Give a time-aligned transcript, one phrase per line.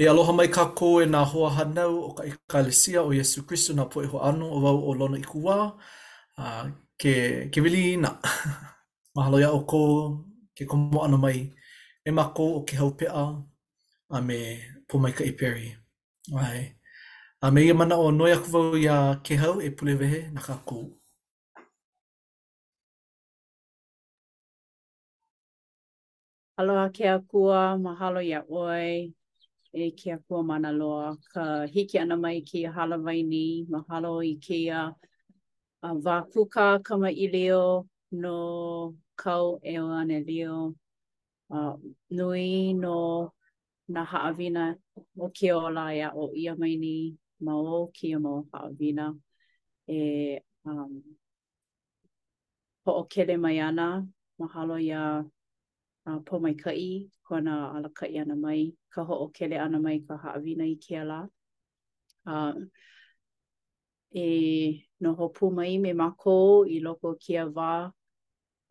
[0.00, 3.74] E aloha mai ka kō e nā hoa hanau o ka ikalesia o Yesu Christu
[3.76, 5.56] nā poe ho anu o wau o lona i kuwā.
[5.70, 6.66] Uh, ah,
[7.00, 7.12] ke,
[7.52, 8.12] ke wili nā.
[9.16, 9.80] Mahalo ia o kō,
[10.56, 11.50] ke komo ana mai
[12.06, 13.24] e mako o ke haupea
[14.14, 14.38] a me
[14.88, 15.70] pō mai ka iperi.
[16.38, 16.62] Ai.
[17.42, 18.88] A me ia mana o noi aku wau i
[19.26, 19.96] ke hau e pule
[20.32, 20.82] nā ka kō.
[26.62, 29.10] Aloha ke a kua, mahalo ia oi.
[29.72, 31.16] e ke akua mana loa.
[31.32, 34.92] Ka hiki ana mai ki ke ni mahalo i ke a
[35.82, 37.26] uh, wākuka kama i
[38.12, 40.74] no kau e o ane leo.
[41.50, 41.76] Uh,
[42.10, 43.32] nui no
[43.88, 44.74] na haawina
[45.18, 49.16] o ke o laia o ia mai ni ma o ke o haawina.
[49.88, 51.02] E um,
[52.84, 54.06] po o kele mai ana,
[54.38, 55.22] mahalo ya
[56.04, 59.78] a po mai kai, ko na ala kai ana mai, ka ho o kele ana
[59.80, 61.28] mai ka haawina i ke ala.
[62.26, 62.54] Uh,
[64.14, 64.26] e
[65.02, 66.34] noho pu mai me mako
[66.66, 67.92] i loko kia wā,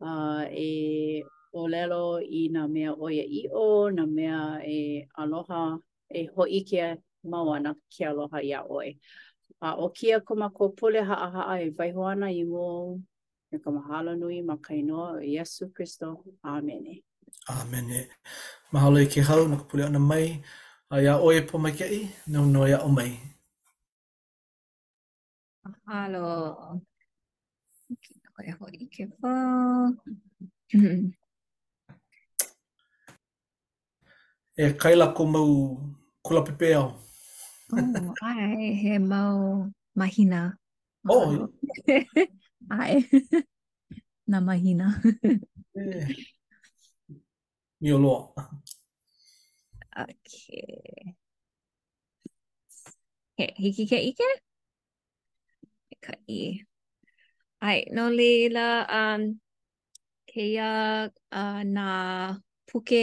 [0.00, 1.22] uh, e
[1.54, 5.78] o lelo i na mea oia i o, na mea e aloha,
[6.12, 8.92] e ho i kia mauana kia aloha i a oe.
[9.62, 12.68] A o kia kuma ko pule haa haa e vaihoana i mō,
[13.52, 16.24] e kama halo nui ma o Yesu Kristo.
[16.44, 17.02] Amene.
[17.50, 17.88] Amen.
[18.72, 20.26] Mahalo i ke hau, na ka pule ana mai.
[20.92, 21.98] A ia oe po mai kei,
[22.32, 23.10] na no ia o mai.
[25.64, 26.26] Mahalo.
[34.62, 35.50] e kaila ko mau
[36.24, 36.88] kula pepe au.
[37.72, 39.38] Oh, ai, he mau
[39.98, 40.40] mahina.
[41.14, 41.26] Oh,
[42.78, 42.94] ai.
[44.30, 44.86] na mahina.
[45.74, 46.08] yeah.
[47.82, 48.48] Mio loa.
[49.96, 50.32] Ok.
[53.38, 54.28] He, hiki ke ike?
[55.90, 56.36] He ka i.
[57.70, 58.66] Ai, no leila,
[58.98, 59.24] um,
[60.30, 60.68] keia
[61.10, 61.88] uh, na
[62.70, 63.02] puke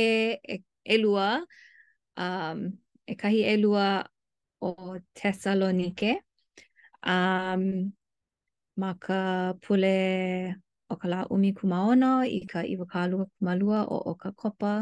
[0.55, 0.59] e,
[0.97, 1.27] elua,
[2.25, 2.63] um,
[3.07, 3.89] e kahi elua
[4.61, 4.71] o
[5.19, 6.15] Thessalonike,
[7.03, 7.67] um,
[8.79, 9.19] ma ka
[9.59, 9.95] pule
[10.89, 14.73] o ka la umi kumaono i ka iwa ka lua kumalua o o ka kopa.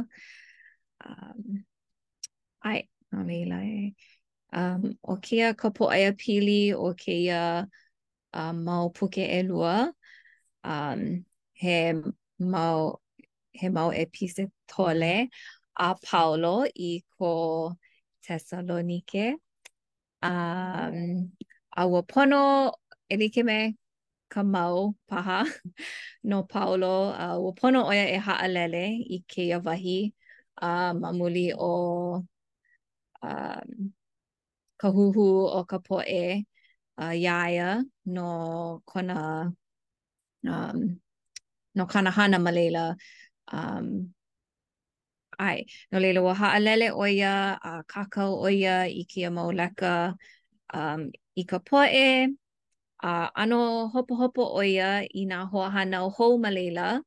[1.04, 1.64] Um,
[2.68, 2.80] ai,
[3.12, 3.94] no leila e.
[4.58, 7.68] Um, o kia ka po aia pili o kia
[8.34, 9.92] uh, um, mau puke e lua.
[10.64, 11.26] Um,
[11.62, 11.94] he
[12.40, 13.00] mau
[13.52, 15.28] he mau e pise tole
[15.76, 17.74] a Paolo i ko
[18.24, 19.36] Thessalonike.
[20.24, 21.32] Um,
[21.76, 22.72] a wapono
[23.12, 23.76] e like me.
[24.32, 24.78] ka mau
[25.10, 25.36] paha
[26.30, 26.88] no Paolo
[27.24, 28.80] a uh, ua pono oia e haa lele
[29.16, 29.98] i ke ia wahi
[30.68, 31.72] a uh, mamuli o
[33.26, 33.66] um,
[34.80, 35.26] ka huhu
[35.58, 36.06] o ka poe
[37.00, 37.66] a uh, iaia
[38.16, 38.24] no
[38.92, 39.16] kona
[40.54, 40.78] um,
[41.78, 42.80] no kana hana malela
[43.58, 43.86] um,
[45.48, 45.58] ai
[45.92, 47.30] no leila ua haa lele oia
[47.72, 48.72] a kakao oia
[49.02, 49.88] i ke ia mauleka
[50.76, 51.02] um,
[51.42, 51.58] i ka
[53.04, 57.02] uh, ano hopo hopo o ia i nga hoahana o hou ma leila.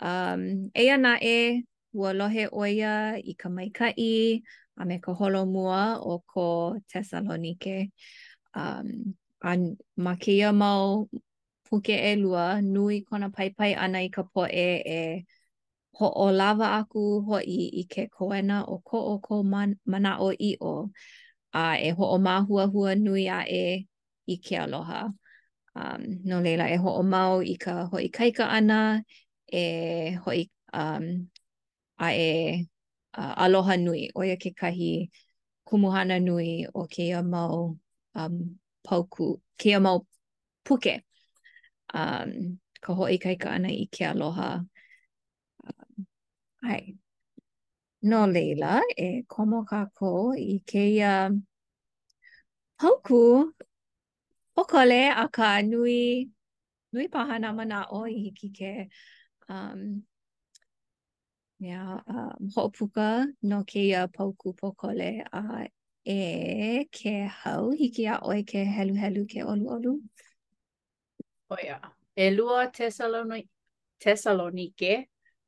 [0.00, 1.62] Um, eia na e
[1.94, 3.94] ua lohe o ia i ka maikai
[4.76, 7.92] a me ka holo mua o ko Thessalonike.
[8.54, 11.06] Um, an, ma ke ia mau
[11.68, 15.24] puke e lua nui kona pai ana i ka poe e e
[15.96, 20.18] ho o lava aku ho i i ke koena o ko o ko man, mana
[20.20, 20.90] o i o
[21.54, 23.86] a e ho o mahua hua nui a e
[24.26, 25.08] i ke aloha.
[25.74, 29.02] Um, no leila e ho o mau i ka ho i kaika ana,
[29.52, 29.64] e
[30.24, 30.44] ho i
[30.78, 31.06] um,
[31.98, 32.68] a e
[33.14, 35.10] uh, aloha nui, oia ke kahi
[35.68, 37.74] kumuhana nui o ke ia mau
[38.14, 38.36] um,
[38.86, 40.04] pauku, ke ia mau
[40.64, 41.00] puke.
[41.94, 44.52] Um, ka i kaika ana i ke aloha.
[45.66, 46.06] Um,
[46.64, 46.94] ai.
[48.02, 51.30] No leila, e komo ka ko i ke ia
[52.78, 53.52] pauku
[54.56, 55.98] o kole a ka nui
[56.92, 58.72] nui paha na mana o i hiki ke
[59.48, 60.02] um
[61.58, 63.08] yeah, um ho puka
[63.42, 65.10] no ke ia pauku po kole
[65.40, 65.68] a
[66.04, 69.92] e ke hau hiki a oi ke helu helu ke olu olu
[71.52, 71.78] o ia
[72.16, 73.48] e lua tesaloni
[74.04, 74.92] tesalonike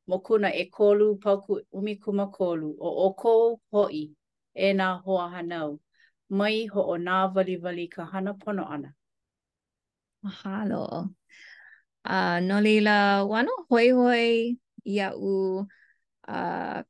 [0.09, 3.37] mo kuna e kolu pauku umi kuma kolu o oko
[3.73, 4.05] hoi
[4.55, 5.71] e na hoa hanau
[6.39, 8.91] mai ho o nā wali wali ka hana pono ana.
[10.25, 10.83] Mahalo.
[12.05, 12.97] Uh, no leila,
[13.29, 14.27] wano hoi hoi
[14.87, 15.35] i a u
[16.29, 16.81] uh,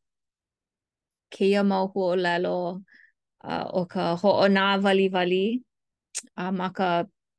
[1.37, 2.57] keia mau huo lalo
[3.45, 5.45] uh, o ka ho o nā wali wali
[6.37, 6.91] uh, ma ka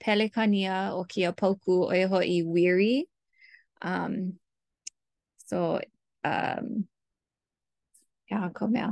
[0.05, 2.95] pelekania o kia pauku o e ho i wiri.
[3.81, 4.37] Um,
[5.45, 5.79] so,
[6.23, 6.67] um,
[8.25, 8.91] ia, yeah, ko mea.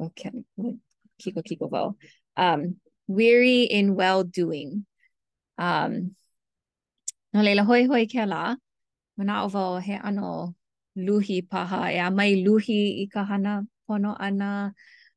[0.00, 0.30] Okay.
[1.20, 1.88] Kiko, kiko vau.
[2.40, 2.76] um,
[3.06, 4.86] weary in well doing.
[5.58, 5.92] Um,
[7.34, 8.44] no leila hoi hoi ke la,
[9.18, 10.30] mana o vau he ano
[11.06, 13.54] luhi paha, e a mai luhi i ka hana
[13.86, 14.50] pono ana,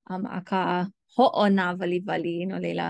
[0.09, 0.85] um, a ka
[1.15, 2.87] ho ona vali vali, no leila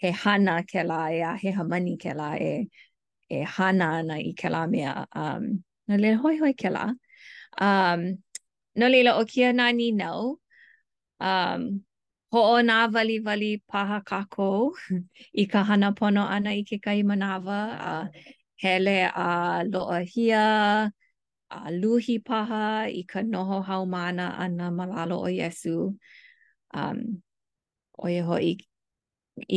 [0.00, 2.68] he hana ke la, e a he hamani ke la, e,
[3.38, 4.94] e hana ana i ke la mea.
[5.24, 5.42] Um,
[5.88, 6.84] no leila hoi hoi ke la.
[7.70, 8.06] Um,
[8.76, 10.14] no leila o kia nani no
[11.32, 11.60] um,
[12.34, 14.72] ho o nā wali wali paha kākou
[15.42, 17.58] i ka hana pono ana i ke kai manawa
[17.90, 17.92] a
[18.62, 18.94] hele
[19.24, 19.28] a
[19.68, 20.40] loa hia,
[21.58, 22.64] a luhi paha
[23.00, 25.92] i ka noho haumana ana malalo o Yesu.
[26.74, 27.04] Um,
[28.02, 28.54] o e hoi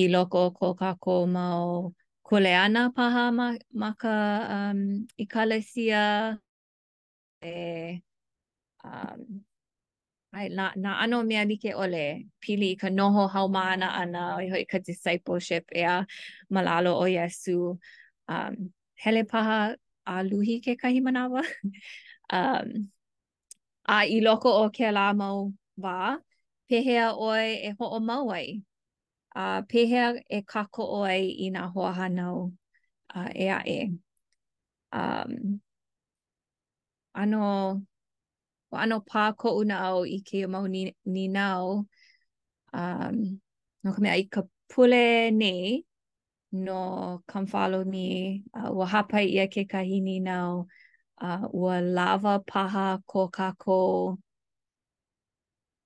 [0.03, 1.91] i loko ko kākou mau
[2.29, 3.47] kule ana paha ma,
[3.81, 4.15] ma ka
[4.59, 4.85] um,
[5.17, 6.37] i kalesia
[7.41, 7.57] e
[8.85, 9.41] um,
[10.37, 14.63] ai na na ano ali ke ole pili ka noho hau mana ana o hoi
[14.71, 15.95] ka discipleship e a
[16.53, 17.73] malalo o yesu
[18.31, 18.53] um
[19.03, 19.73] hele paha
[20.05, 21.41] a luhi ke kahi manawa
[22.37, 22.69] um
[23.89, 25.95] a i loko o ke la mau va
[26.69, 28.49] pehea oi e ho o mau ai
[29.41, 30.05] a uh, pehea
[30.37, 31.19] e kako oi
[31.49, 32.37] i na ha hanau
[33.17, 33.81] uh, e a e
[34.93, 35.33] um
[37.17, 37.45] ano
[38.71, 41.83] o ano pā ko una au i ke o mau ni, ni nau,
[42.73, 43.21] um,
[43.83, 44.43] no ka mea i ka
[44.73, 45.83] pule nei,
[46.51, 46.81] no
[47.31, 48.07] kamwhalo ni,
[48.55, 50.65] uh, ua hapai ia ke kahi ni nau,
[51.23, 53.81] uh, ua lava paha ko kako,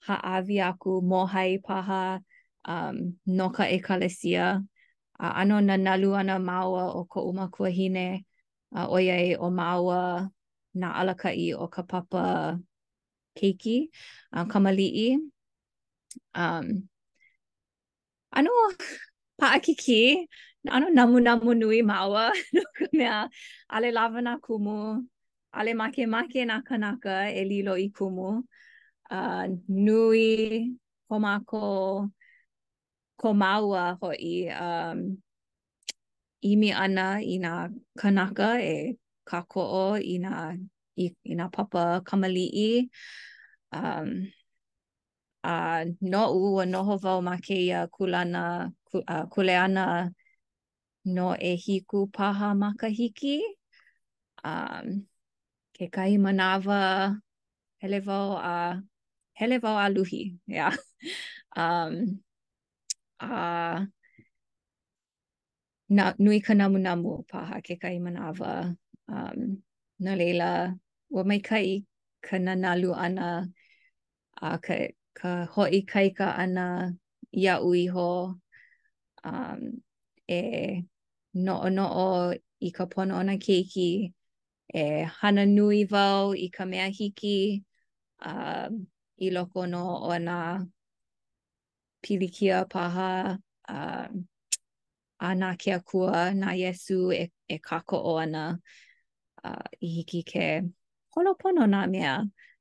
[0.07, 2.18] haawi aku mohai paha
[2.66, 4.66] um, no ka e kalesia.
[5.22, 8.25] A uh, ano na nalu ana maua o ko uma kua hine
[8.74, 10.31] uh, oiai o maua
[10.74, 12.57] na alaka i o ka papa
[13.38, 13.92] keiki,
[14.33, 15.18] um, kamali'i.
[16.36, 16.66] Um,
[18.31, 18.50] ano
[19.39, 20.28] paakiki?
[20.69, 22.31] Ano namu namu nui maua?
[22.94, 23.28] no
[23.72, 25.04] ale lava kumu,
[25.54, 28.44] ale make make na kanaka e lilo i kumu.
[29.12, 30.74] Uh, nui
[31.10, 32.07] komako
[33.22, 35.18] ho i Um,
[36.44, 40.57] imi ana i nā kanaka e kakoo i nā
[41.01, 42.89] i, i nga papa kamali'i.
[43.74, 44.09] Um,
[45.44, 45.53] a
[46.12, 48.44] no'u a noho vau ma keia kulana,
[48.88, 49.86] ku, uh, kuleana
[51.15, 53.38] no e hiku paha makahiki.
[54.48, 55.06] Um,
[55.75, 56.80] ke kai manawa
[57.81, 58.56] hele vau a,
[59.39, 60.21] hele vau a luhi,
[60.57, 60.75] Yeah.
[61.56, 62.19] um,
[63.21, 63.33] a
[65.95, 68.75] na nui ka namu namu paha ke kai manawa
[69.09, 69.39] um
[70.00, 70.51] na leila
[71.12, 71.84] ua mai kai
[72.25, 73.28] ka nanalu ana
[74.48, 74.75] a ka,
[75.19, 76.68] ka hoi kai ka ana
[77.42, 78.12] ia ui ho
[79.30, 79.62] um,
[80.28, 80.42] e
[81.46, 82.10] no noo
[82.68, 83.92] i ka pono ona keiki
[84.84, 84.84] e
[85.19, 87.36] hana nui vau i ka mea hiki
[88.31, 88.72] um,
[89.19, 89.81] i loko no
[90.12, 90.36] o na
[92.03, 93.10] pilikia paha
[93.77, 94.12] um, a uh,
[95.32, 97.25] ana ke akua na yesu e,
[97.56, 98.44] e kako o ana
[99.44, 100.48] uh, i hiki ke
[101.15, 102.18] holopono nā mea.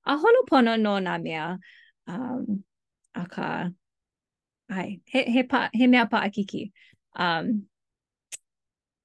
[0.06, 1.56] A holopono no nā mea.
[2.06, 2.64] Um,
[3.14, 3.70] a ka...
[4.70, 6.70] Ai, he, he, pa, he mea pa akiki.
[7.16, 7.66] Um,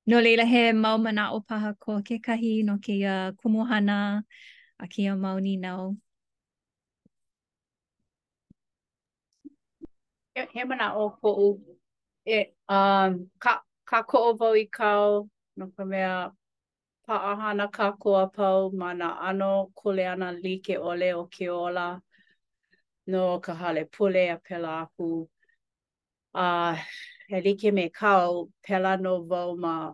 [0.05, 4.21] no leila he mau mana o paha ko ke kahi no ke ia kumuhana
[4.79, 5.57] a ke ia mau ni
[10.53, 11.49] He, mana o ko u
[12.27, 16.31] e, um, ka, ka ko o vau i kau no ka mea
[17.05, 21.85] paʻahana kākua pau ma nā ʻano kuleana like ʻole o ke ola
[23.13, 25.27] no ka hale pule a pela aku.
[26.33, 26.75] A uh,
[27.29, 29.93] e like me kau pela no vau ma,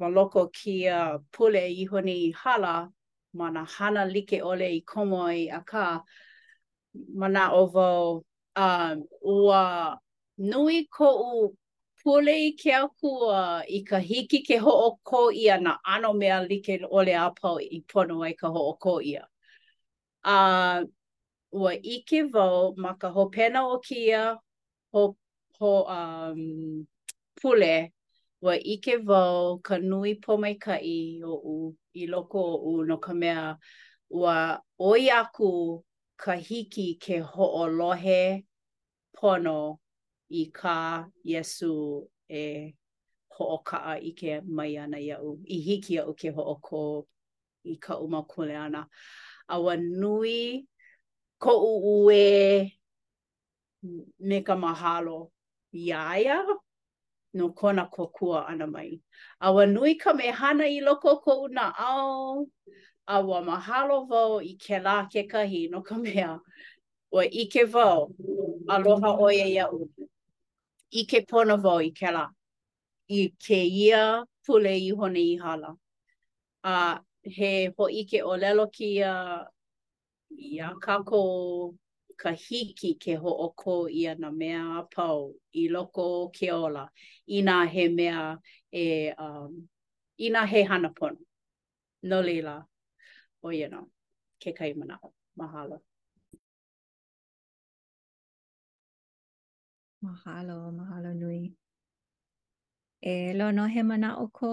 [0.00, 2.88] ma loko kia pule i honi hala
[3.34, 5.84] ma nā hana like ole i komo i a kā
[7.20, 8.24] ma nā o vau
[8.56, 9.62] uh, ua
[10.38, 11.52] nui ko u
[12.06, 17.12] pule i ke akua i ka hiki ke ho'oko ia na ano mea like ole
[17.16, 19.24] a pau i pono ai ka ho'oko ia.
[20.22, 20.84] A uh,
[21.52, 24.20] ua ike vau ma ka hopena o kia
[24.92, 25.02] ho,
[25.58, 26.86] ho um,
[27.42, 27.90] pule
[28.42, 31.56] ua ike vau ka nui po mai ka i o u
[31.96, 33.56] i loko o u no ka mea
[34.10, 34.36] ua
[34.90, 35.50] oi aku
[36.16, 38.46] ka hiki ke ho'olohe
[39.18, 39.56] pono
[40.28, 42.74] i ka Yesu e
[43.36, 46.82] hoʻokaʻa i ke mai ana iaʻu, i hiki iaʻu ke hoʻokō
[47.66, 48.82] i ka umakule ana.
[49.54, 50.66] Awa nui
[51.42, 51.70] koʻu
[52.02, 52.72] ue
[54.26, 55.30] me ka mahalo
[55.74, 56.42] iaia
[57.34, 58.98] no kona kokua ana mai.
[59.40, 62.50] Awa nui ka mehana i loko koʻu naʻau,
[63.06, 66.40] awa mahalo wau i ke lā ke kahi no ka mea.
[67.14, 68.10] Ua ike wau,
[68.68, 69.86] aloha oia iaʻu.
[70.90, 72.26] i ke pono vo i ke la.
[73.08, 75.74] I ke ia pule i hone i hala.
[76.64, 79.44] A he ho i ke o lelo ki a
[80.30, 81.74] i a kako
[82.20, 86.28] ka hiki ke ho o ko i a na mea a pau i loko o
[86.28, 86.88] ke ola.
[87.28, 88.38] I nā he mea
[88.72, 89.68] e, um,
[90.18, 91.18] i nā he hana pono.
[92.02, 92.64] No leila.
[93.42, 93.68] O oh, you
[94.42, 95.12] ke kai manao.
[95.38, 95.52] Mahalo.
[95.76, 95.80] Mahalo.
[100.06, 101.40] Mahalo, mahalo nui.
[103.00, 104.50] E lo no he mana o ko.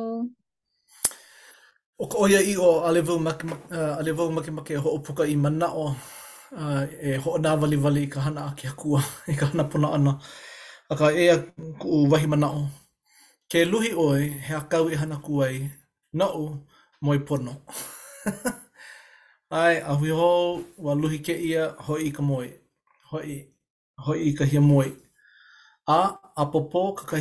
[2.04, 3.44] O ko oia i o a level make
[3.78, 5.86] uh, make ho opuka i mana o
[7.10, 10.14] e ho na vali vali ka hana a ki hakua e ka hana pona ana.
[10.92, 11.36] A ka ea
[11.82, 12.64] ku u wahi mana o.
[13.50, 15.56] Ke luhi oi he a kau i hana kuai
[16.18, 16.46] na u
[17.06, 17.54] moi pono.
[19.62, 22.48] Ai, a hui hou, wa luhi ke ia, hoi i ka moi.
[23.12, 23.34] Hoi,
[24.06, 24.90] hoi i ka hia moi.
[25.88, 27.18] a apopo ka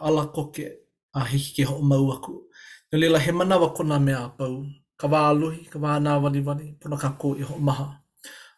[0.00, 0.66] ala koke
[1.16, 2.44] a hiki ke ho mau aku
[2.92, 4.66] no lela he manawa kona mea pau
[5.00, 7.88] ka wā aluhi, ka wā nā wani wani puna ka kō ho maha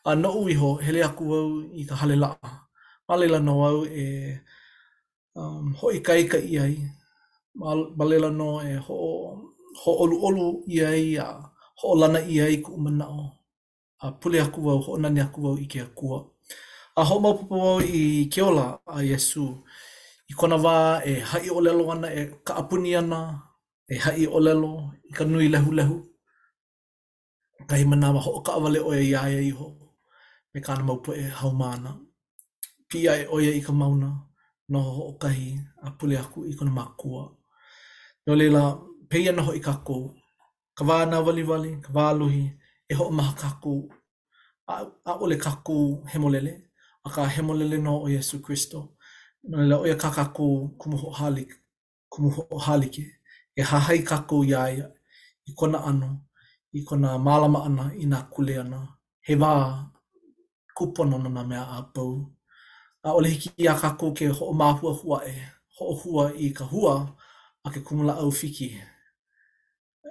[0.04, 2.50] a no uiho hele aku au i ka hale laa
[3.08, 4.38] ma lela no au e
[5.38, 6.74] um, ho i kaika i ai
[7.96, 8.96] ma lela no e ho
[9.84, 11.26] ho olu olu i ai a
[11.78, 13.26] ho lana i ai ku umanao
[14.02, 16.33] a pule aku au, ho nani aku au i ke akua
[16.96, 19.44] a ho ma popo i keola a yesu
[20.30, 20.72] i kona wa
[21.04, 23.20] e hai o lelo ana e ka apuni ana
[23.88, 24.72] e hai o lelo
[25.10, 25.96] i ka nui lehu lehu
[27.68, 29.68] ka hi mana wa ho ka wale o e iaia i ho
[30.54, 31.90] me ka na maupo e haumana
[32.90, 34.08] ki ai o e i ka mauna
[34.72, 35.46] no ho o ka hi
[35.86, 37.22] a pule aku i kona makua
[38.24, 38.62] no leila
[39.10, 40.04] peia na ho i ka kou
[40.78, 42.44] ka wā na wali wali ka wā aluhi
[42.90, 43.80] e ho maha ka kou
[44.70, 44.74] a,
[45.10, 45.84] a ole ka kou
[46.14, 46.54] hemolele
[47.06, 48.96] a ka hemolele no o Yesu Christo.
[49.44, 51.54] No le o ia ka kako kumuho halike,
[52.08, 53.12] kumuho halike, e,
[53.56, 54.86] e hahai kako ia ia,
[55.46, 56.20] i kona ano,
[56.72, 58.80] i kona malama ana i nga kule ana,
[59.26, 59.52] he wā
[60.76, 62.26] kupono nana mea a bau.
[63.04, 65.34] A ole hiki ia kako ke ho o mahua hua e,
[65.78, 66.94] ho o hua i ka hua,
[67.64, 68.80] a ke kumula au fiki,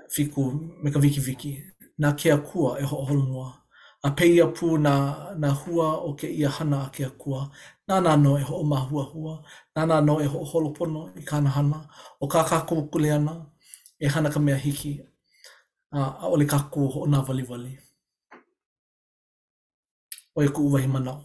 [0.10, 0.52] fiku
[0.84, 1.58] me ka viki viki,
[2.00, 3.63] nā kea kua e ho o holumua.
[4.06, 4.94] a peia pū na,
[5.40, 7.48] na hua o ke ia hana a ke akua.
[7.88, 9.34] Nā nā no e ho o mahua hua,
[9.76, 11.80] nā nā no e ho o holopono i kāna hana,
[12.22, 13.34] o kā kā kukule ana,
[14.00, 14.94] e hana ka mea hiki,
[15.92, 17.74] a, a ole kā kū ho o nā wali wali.
[20.36, 21.20] O e ku uwahi manau.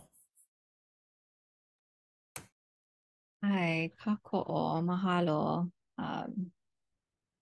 [3.42, 5.68] Ai, kā kō o, mahalo.
[5.98, 6.50] Um,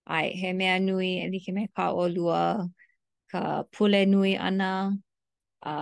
[0.07, 2.41] ai, he mea nui, e like me kā o lua,
[3.33, 4.69] ka pule nui ana,
[5.67, 5.73] a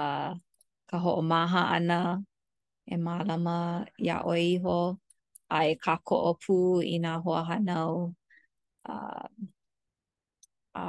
[0.89, 2.00] ka ho'o maha ana
[2.94, 3.56] e malama
[4.06, 4.77] ia o iho
[5.58, 6.56] a e ka ko'o pū
[6.94, 7.94] i nga hoa hanau
[8.94, 8.96] a,
[10.82, 10.86] a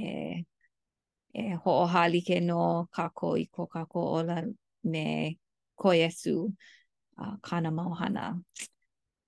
[0.00, 0.02] e,
[1.44, 1.84] e ho'o
[2.28, 2.60] ke no
[2.96, 4.36] ka ko i ko ka ko ola
[4.92, 5.04] me
[5.80, 6.34] ko yesu
[7.20, 8.22] a kana mauhana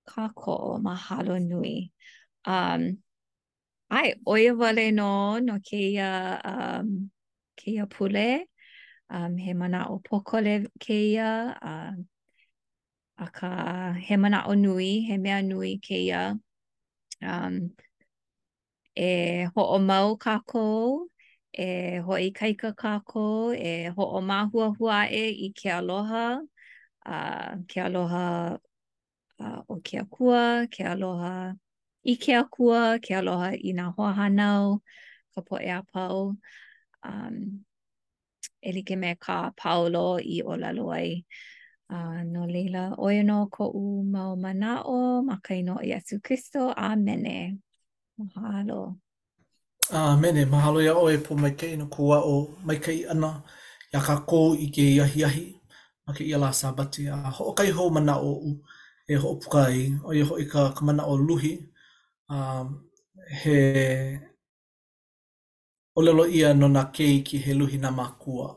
[0.09, 0.51] ka ko
[0.87, 1.75] mahalo nui
[2.53, 2.81] um
[3.97, 5.05] ai oye vale no
[5.45, 6.07] no ke ia
[6.53, 6.87] um
[7.57, 8.45] keia pule,
[9.09, 12.05] um, he mana o pokole keia, a, um,
[13.17, 16.39] a ka he mana o nui, he mea nui keia,
[17.21, 17.71] um,
[18.95, 21.07] e ho o mau kako,
[21.53, 26.39] e ho i kaika kako, e ho o mahua hua e i ke aloha,
[27.05, 28.57] a, uh, ke aloha
[29.39, 31.53] a, uh, o ke kua, ke aloha
[32.05, 34.79] i ke akua, ke aloha i nā hoa hanau,
[35.35, 36.35] ka po e apau.
[37.09, 37.35] um
[38.67, 41.07] e like me ka paolo i o la loi
[41.95, 46.15] a uh, no leila o no ko u mau mana o ma kai no yesu
[46.25, 47.35] kristo amene
[48.19, 48.81] mahalo
[49.99, 52.35] amene mahalo ya oe po mai kai no kua o
[52.67, 53.29] mai kai ana
[53.93, 55.45] ya ka ko i ke yahi yahi
[56.05, 58.51] ma ke ia la sabati a ho kai ho mana o u
[59.11, 59.75] e ho pukai
[60.07, 61.53] o ye ho i ka mana o luhi
[62.35, 62.67] um
[63.41, 63.59] he
[65.97, 68.47] o lelo ia no na kei ki he luhi na mākua.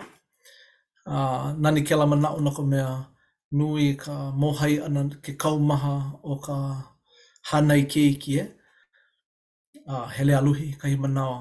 [1.13, 2.91] Uh, nani ke lama nao na ko mea
[3.59, 6.57] nui ka mohai ana ke kaumaha o ka
[7.49, 8.45] hanai kei ki e.
[9.91, 11.33] Uh, hele a luhi ka hima nao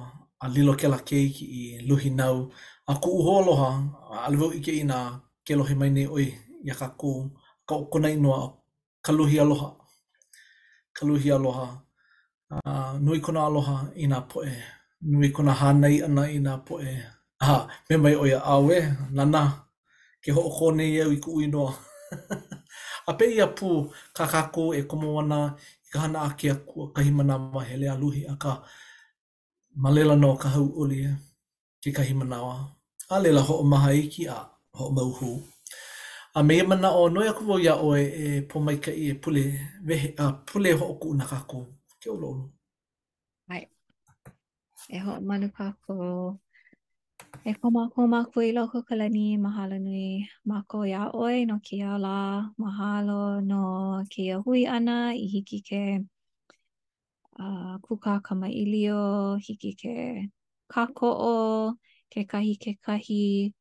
[0.44, 2.38] a lilo ke la kei ki i luhi nau.
[2.91, 3.70] A ku uho aloha,
[4.25, 5.00] alivau ike i nga
[5.46, 6.27] ke lohe mai nei oi
[6.68, 7.10] ia ka kū,
[7.68, 8.39] ka okona inoa
[9.06, 9.70] ka luhi aloha.
[10.96, 11.68] Ka luhi aloha.
[12.51, 14.53] Uh, nui kona aloha i nga poe.
[15.12, 16.94] nui kona hānei ana i nā poe.
[17.41, 18.77] Aha, me mai oia awe,
[19.15, 19.44] nana,
[20.24, 21.74] ke ho'o kone i au i ku uinoa.
[23.10, 26.91] a pe ia pū, ka kako e komo ana i ka hana ake a kua
[26.96, 28.53] kahimana ma hele a luhi a ka
[29.84, 31.13] malela no ka hau uli e
[31.84, 32.58] ke kahimana wa.
[33.10, 34.44] A lela ho'o maha iki a
[34.82, 35.32] ho'o mauhu.
[36.36, 39.46] A meia mana o noia kuwa ia oe e pomaika i e pule,
[39.88, 41.65] vehe, a pule ho'o kuuna kako.
[42.01, 42.51] Ke olo olo.
[44.93, 45.67] e ho manu ka
[47.50, 50.08] e ko ma ko ma ku i loko ka lani mahalo nui
[50.50, 50.58] ma
[50.91, 52.17] ia oi no kia la
[52.63, 53.63] mahalo no
[54.13, 55.84] kia hui ana i hiki ke
[57.41, 59.00] a uh, kuka kama ilio
[59.46, 59.96] hiki ke
[60.74, 61.38] kako o
[62.12, 63.53] ke kahi ke kahi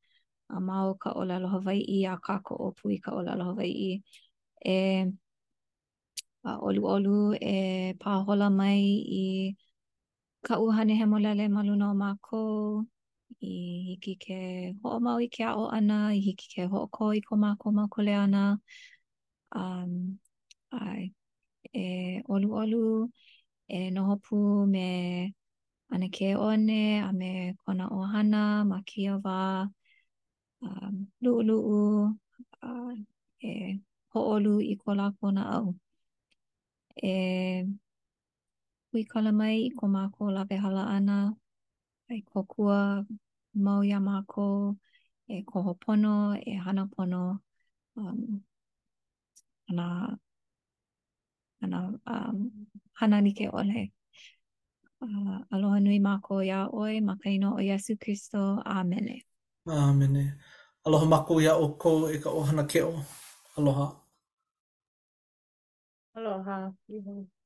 [0.57, 3.69] a mau ka ola lo hawai i a ka o pui ka ola lo hawai
[3.93, 3.93] i
[4.77, 4.81] e
[6.51, 7.17] a olu olu
[7.57, 7.59] e
[8.03, 8.13] pa
[8.59, 8.81] mai
[9.23, 9.25] i
[10.49, 12.61] ka uhane he molele ma luna o mākou,
[13.45, 13.57] i
[13.91, 14.37] hiki ke
[14.83, 18.05] ho'o mau i ke a'o ana, i hiki ke ho'o ko i ko mākou mākou
[18.07, 18.43] le ana,
[19.63, 19.93] um,
[20.79, 21.03] ai,
[21.81, 22.85] e olu olu,
[23.79, 24.39] e noho pū
[24.75, 24.87] me
[25.99, 26.79] ana ke one,
[27.09, 27.29] a me
[27.65, 29.39] kona ohana, ma kia wā,
[30.69, 30.95] um,
[31.27, 31.79] lu lu'u,
[32.71, 32.97] uh,
[33.51, 33.77] e
[34.17, 35.77] ho'olu i ko lākou na au.
[37.11, 37.13] E...
[38.93, 41.17] hui kala mai i ko mako lawe hala ana,
[42.11, 42.81] ai e ko kua
[43.65, 44.49] mau ia mako,
[45.35, 46.15] e koho pono,
[46.53, 47.23] e hana pono,
[47.97, 48.41] um,
[49.71, 49.85] ana,
[51.63, 52.39] ana, um,
[52.99, 53.83] hana ke ole.
[55.01, 59.15] Uh, aloha nui mako ia oi, makaino o Yesu kristo amene.
[59.67, 60.23] Amene.
[60.87, 62.91] Aloha mako ia o kou e ka ohana keo.
[63.57, 63.87] Aloha.
[66.17, 66.57] Aloha.
[66.89, 67.38] Aloha.